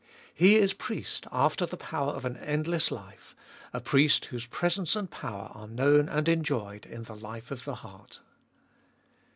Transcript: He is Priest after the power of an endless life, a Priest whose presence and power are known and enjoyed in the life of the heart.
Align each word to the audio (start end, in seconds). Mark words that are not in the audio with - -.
He 0.33 0.55
is 0.55 0.73
Priest 0.73 1.27
after 1.31 1.67
the 1.67 1.77
power 1.77 2.09
of 2.13 2.25
an 2.25 2.35
endless 2.37 2.89
life, 2.89 3.35
a 3.71 3.79
Priest 3.79 4.25
whose 4.25 4.47
presence 4.47 4.95
and 4.95 5.11
power 5.11 5.51
are 5.53 5.67
known 5.67 6.09
and 6.09 6.27
enjoyed 6.27 6.87
in 6.87 7.03
the 7.03 7.15
life 7.15 7.51
of 7.51 7.65
the 7.65 7.75
heart. 7.75 8.19